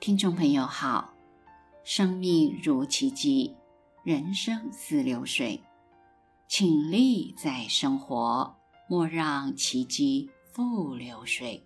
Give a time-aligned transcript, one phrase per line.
[0.00, 1.12] 听众朋友好，
[1.84, 3.54] 生命如奇迹，
[4.02, 5.62] 人生似流水，
[6.48, 8.56] 请立在生活，
[8.88, 11.62] 莫让奇迹负流水。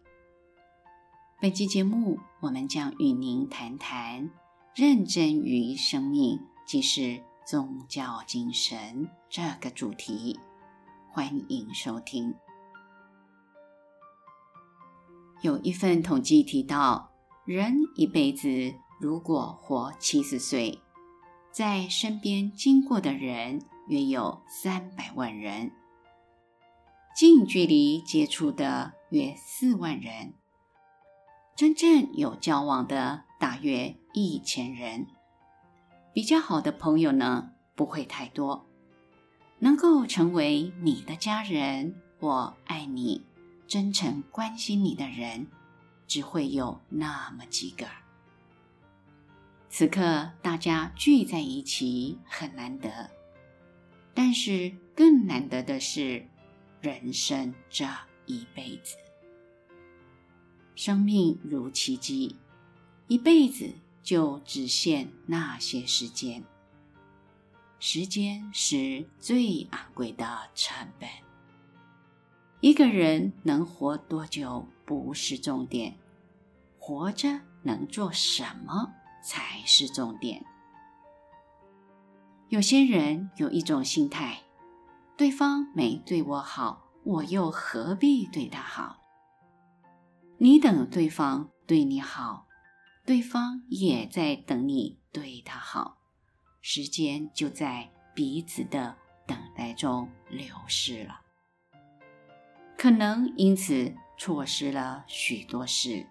[1.40, 4.28] 本期节目，我们将与您谈谈
[4.74, 10.40] 认真于生命即是宗教精神这个主题。
[11.12, 12.34] 欢迎收听。
[15.40, 17.12] 有一份统计提到，
[17.44, 20.80] 人一辈子如果活七十岁，
[21.52, 25.70] 在身边经过的人约有三百万人，
[27.14, 30.32] 近距离接触的约四万人，
[31.54, 35.06] 真正有交往的大约一千人。
[36.14, 38.64] 比较好的朋友呢，不会太多，
[39.58, 43.22] 能够成为你的家人，我爱你，
[43.66, 45.46] 真诚关心你的人。
[46.06, 47.86] 只会有那么几个。
[49.68, 53.10] 此刻大家聚在一起很难得，
[54.14, 56.26] 但是更难得的是，
[56.80, 57.84] 人生这
[58.26, 58.96] 一辈子，
[60.76, 62.36] 生命如奇迹，
[63.08, 66.44] 一辈子就只限那些时间。
[67.80, 71.08] 时间是最昂贵的成本。
[72.60, 74.66] 一个人能活多久？
[74.84, 75.96] 不是重点，
[76.78, 80.44] 活着能做什么才是重点。
[82.48, 84.42] 有些人有一种心态：
[85.16, 89.02] 对方没对我好，我又何必对他好？
[90.36, 92.46] 你等对方对你好，
[93.06, 95.98] 对方也在等你对他好，
[96.60, 101.20] 时间就在彼此的等待中流逝了，
[102.76, 103.94] 可能因此。
[104.16, 106.06] 错失了许多事。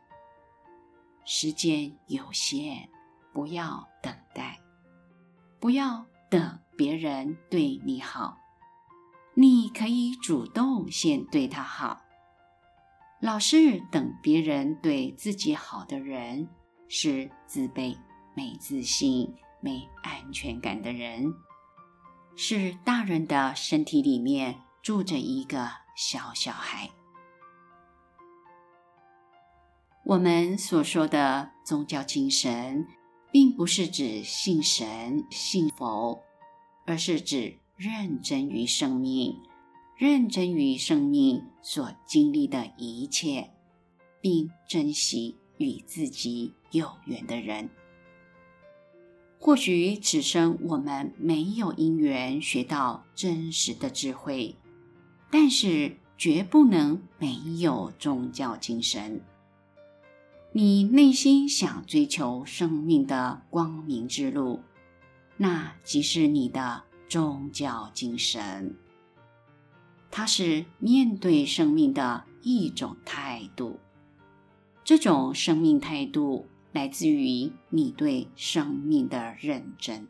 [1.26, 2.90] 时间有限，
[3.34, 4.60] 不要等待，
[5.60, 8.38] 不要等别人对你好，
[9.34, 12.02] 你可以主动先对他好。
[13.22, 16.50] 老是等别人对自己好的人，
[16.90, 17.98] 是自卑、
[18.36, 21.34] 没自信、没安全感的人，
[22.36, 26.90] 是大人的身体里面住着一个小小孩。
[30.06, 32.86] 我们所说的宗教精神，
[33.32, 36.22] 并不是指信神信佛，
[36.86, 39.34] 而是指认真于生命，
[39.98, 43.52] 认真于生命所经历的一切，
[44.20, 47.70] 并珍惜与自己有缘的人。
[49.40, 54.58] 或许此生我们没有因缘学到真实的智慧，
[55.32, 59.22] 但是绝不能没有宗教精神。
[60.56, 64.62] 你内心想追求生命的光明之路，
[65.36, 68.76] 那即是你的宗教精神。
[70.12, 73.80] 它是面对生命的一种态度。
[74.84, 80.08] 这种生命态度来自于你对生命的认真。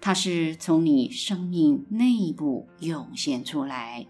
[0.00, 4.06] 它是从你生命内部涌现出来。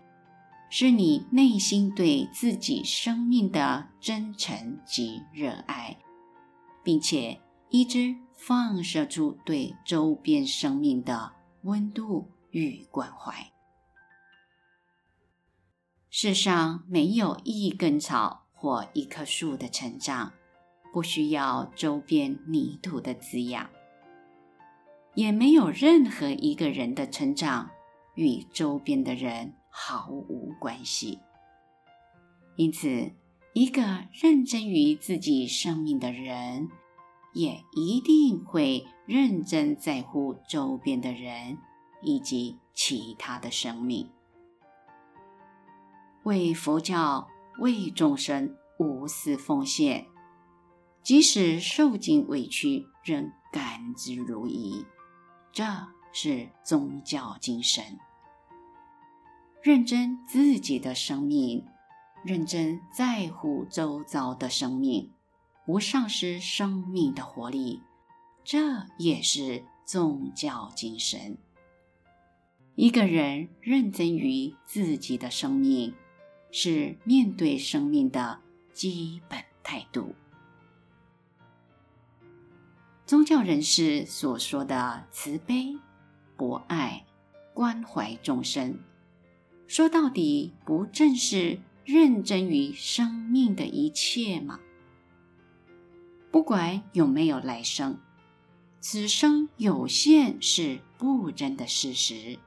[0.68, 5.96] 是你内心对自己生命的真诚及热爱，
[6.82, 7.40] 并且
[7.70, 11.32] 一直放射出对周边生命的
[11.62, 13.52] 温度与关怀。
[16.10, 20.32] 世上没有一根草或一棵树的成长
[20.92, 23.70] 不需要周边泥土的滋养，
[25.14, 27.70] 也没有任何一个人的成长
[28.14, 31.18] 与周边的人毫无关系。
[32.56, 33.12] 因此，
[33.52, 36.70] 一个认真于自己生命的人，
[37.34, 41.58] 也一定会认真在乎周边的人
[42.02, 44.10] 以及其他的生命，
[46.22, 47.28] 为佛教、
[47.58, 50.06] 为众生无私奉献，
[51.02, 54.86] 即使受尽委屈，仍甘之如饴。
[55.52, 55.64] 这
[56.14, 57.98] 是宗教精神。
[59.66, 61.66] 认真自己的生命，
[62.24, 65.10] 认真在乎周遭的生命，
[65.64, 67.82] 不丧失生命的活力，
[68.44, 71.36] 这也是宗教精神。
[72.76, 75.92] 一个人认真于自己的生命，
[76.52, 78.38] 是面对生命的
[78.72, 80.14] 基本态度。
[83.04, 85.76] 宗教人士所说的慈悲、
[86.36, 87.04] 博爱、
[87.52, 88.78] 关怀众生。
[89.66, 94.60] 说到底，不正是认真于生命的一切吗？
[96.30, 97.98] 不管有没有来生，
[98.80, 102.38] 此生有限是不争的事实。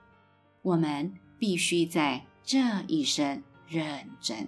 [0.61, 4.47] 我们必须在这一生认真。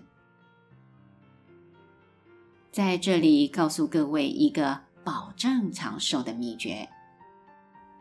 [2.71, 6.88] 在这里告诉各位一个保证长寿的秘诀：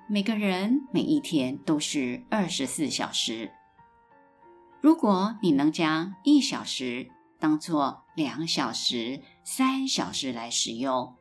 [0.09, 3.51] 每个人每一天都是二十四小时。
[4.81, 11.17] 如果你能将一小时当作两小时、三小时来使用，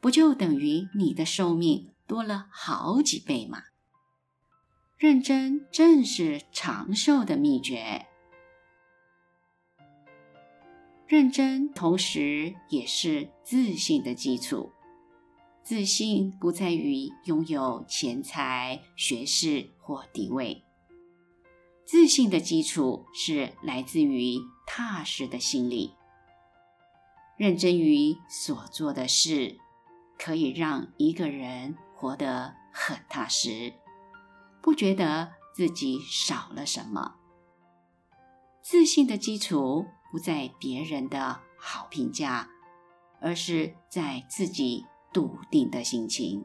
[0.00, 3.58] 不就等于你的寿命多了好几倍吗？
[4.96, 8.06] 认真正是长寿的秘诀。
[11.08, 14.72] 认真同时也是自信的基础。
[15.64, 20.64] 自信不在于拥有钱财、学识或地位。
[21.84, 25.94] 自信的基础是来自于踏实的心理，
[27.36, 29.58] 认真于所做的事，
[30.18, 33.74] 可以让一个人活得很踏实，
[34.62, 37.16] 不觉得自己少了什么。
[38.62, 42.48] 自信的基础不在别人的好评价，
[43.20, 46.44] 而是在自己笃定的心情。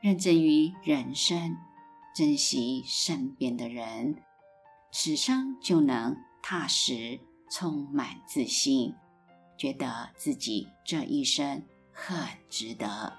[0.00, 1.56] 认真于人生。
[2.12, 4.16] 珍惜身边的人，
[4.90, 8.92] 此生就能踏实、充满自信，
[9.56, 11.62] 觉得自己这一生
[11.92, 12.18] 很
[12.48, 13.12] 值得。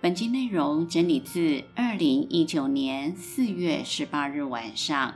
[0.00, 5.12] 本集内容整理自二零一九年四月十八日晚上，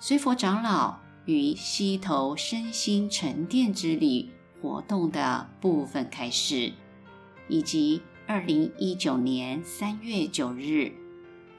[0.00, 4.30] 随佛长老于溪头身心沉淀之旅
[4.62, 6.72] 活动的部分开示，
[7.48, 8.00] 以及。
[8.28, 10.92] 二零一九年三月九日，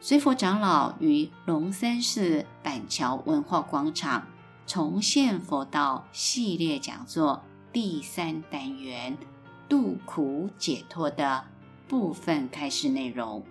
[0.02, 4.28] 随佛长老于龙山寺板桥文化广场
[4.66, 7.42] 重现佛道系列讲座
[7.72, 9.18] 第三单元
[9.70, 11.46] “度苦解脱”的
[11.88, 13.42] 部分开示内容。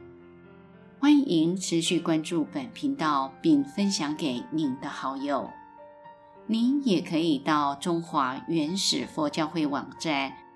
[1.00, 5.48] 欢迎持续关注本频道，并分享给您的好友。
[6.46, 10.34] 您也可以到中华原始佛教会网站。